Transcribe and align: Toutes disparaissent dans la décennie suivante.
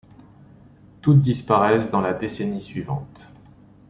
Toutes 1.03 1.21
disparaissent 1.21 1.91
dans 1.91 2.01
la 2.01 2.15
décennie 2.15 2.63
suivante. 2.63 3.29